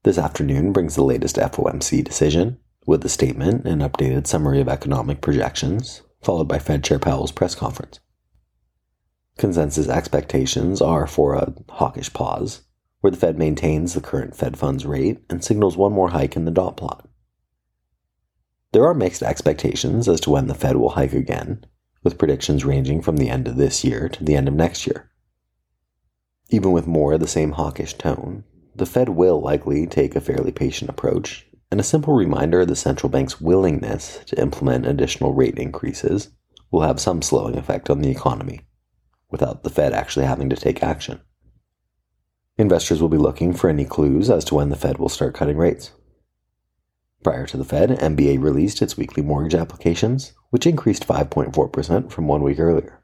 this 0.04 0.20
afternoon 0.20 0.72
brings 0.72 0.96
the 0.96 1.04
latest 1.04 1.36
FOMC 1.36 2.04
decision 2.04 2.60
with 2.86 3.04
a 3.04 3.10
statement 3.10 3.66
and 3.66 3.82
updated 3.82 4.28
summary 4.28 4.62
of 4.62 4.70
economic 4.70 5.20
projections, 5.20 6.04
followed 6.22 6.48
by 6.48 6.60
Fed 6.60 6.84
Chair 6.84 7.00
Powell's 7.00 7.32
press 7.32 7.56
conference. 7.56 8.00
Consensus 9.40 9.90
expectations 9.90 10.80
are 10.80 11.08
for 11.08 11.34
a 11.34 11.56
hawkish 11.70 12.14
pause, 12.14 12.62
where 13.02 13.10
the 13.10 13.18
Fed 13.18 13.38
maintains 13.38 13.96
the 13.96 14.02
current 14.02 14.36
Fed 14.36 14.60
funds 14.60 14.86
rate 14.86 15.22
and 15.28 15.44
signals 15.44 15.76
one 15.76 15.92
more 15.92 16.10
hike 16.10 16.36
in 16.36 16.46
the 16.46 16.52
dot 16.52 16.78
plot. 16.78 17.10
There 18.74 18.86
are 18.86 18.94
mixed 18.94 19.24
expectations 19.24 20.08
as 20.08 20.20
to 20.22 20.30
when 20.30 20.46
the 20.46 20.54
Fed 20.54 20.76
will 20.78 20.90
hike 20.90 21.14
again, 21.14 21.66
with 22.04 22.18
predictions 22.18 22.66
ranging 22.66 23.02
from 23.02 23.18
the 23.18 23.30
end 23.30 23.48
of 23.48 23.58
this 23.58 23.84
year 23.84 24.10
to 24.10 24.24
the 24.24 24.36
end 24.36 24.48
of 24.48 24.54
next 24.54 24.88
year. 24.88 25.10
Even 26.50 26.72
with 26.72 26.88
more 26.88 27.14
of 27.14 27.20
the 27.20 27.28
same 27.28 27.52
hawkish 27.52 27.94
tone, 27.96 28.44
the 28.76 28.86
Fed 28.86 29.10
will 29.10 29.42
likely 29.42 29.86
take 29.86 30.16
a 30.16 30.22
fairly 30.22 30.52
patient 30.52 30.90
approach 30.90 31.46
and 31.72 31.80
a 31.80 31.84
simple 31.84 32.14
reminder 32.14 32.62
of 32.62 32.68
the 32.68 32.76
central 32.76 33.10
bank's 33.10 33.40
willingness 33.40 34.20
to 34.26 34.42
implement 34.42 34.88
additional 34.88 35.34
rate 35.34 35.58
increases 35.58 36.30
will 36.72 36.82
have 36.82 37.00
some 37.00 37.22
slowing 37.22 37.58
effect 37.58 37.90
on 37.90 38.02
the 38.02 38.10
economy, 38.10 38.62
without 39.30 39.64
the 39.64 39.70
Fed 39.70 39.94
actually 39.94 40.26
having 40.26 40.50
to 40.50 40.56
take 40.56 40.84
action. 40.84 41.20
Investors 42.58 43.02
will 43.02 43.10
be 43.10 43.18
looking 43.18 43.54
for 43.54 43.70
any 43.70 43.86
clues 43.86 44.30
as 44.30 44.44
to 44.46 44.56
when 44.56 44.70
the 44.70 44.76
Fed 44.76 44.98
will 44.98 45.10
start 45.10 45.36
cutting 45.36 45.58
rates. 45.58 45.92
Prior 47.24 47.46
to 47.48 47.58
the 47.58 47.66
Fed, 47.66 47.90
MBA 47.90 48.42
released 48.42 48.82
its 48.82 48.96
weekly 48.96 49.22
mortgage 49.22 49.56
applications, 49.56 50.34
which 50.52 50.66
increased 50.66 51.08
5.4% 51.08 52.12
from 52.12 52.28
one 52.28 52.42
week 52.42 52.60
earlier. 52.60 53.04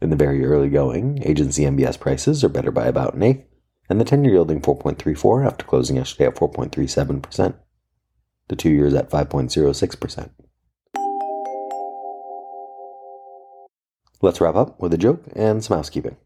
In 0.00 0.10
the 0.10 0.16
very 0.16 0.44
early 0.44 0.70
going, 0.70 1.22
agency 1.22 1.64
MBS 1.64 2.00
prices 2.00 2.42
are 2.42 2.48
better 2.48 2.70
by 2.70 2.86
about 2.86 3.14
an 3.14 3.22
eighth, 3.22 3.44
and 3.88 4.00
the 4.00 4.04
10 4.04 4.24
year 4.24 4.34
yielding 4.34 4.60
4.34 4.60 5.46
after 5.46 5.64
closing 5.64 5.96
yesterday 5.96 6.26
at 6.26 6.36
4.37%. 6.36 7.54
The 8.48 8.56
two 8.56 8.70
years 8.70 8.94
at 8.94 9.10
5.06%. 9.10 10.30
Let's 14.22 14.40
wrap 14.40 14.54
up 14.54 14.80
with 14.80 14.94
a 14.94 14.98
joke 14.98 15.22
and 15.34 15.62
some 15.62 15.76
housekeeping. 15.76 16.16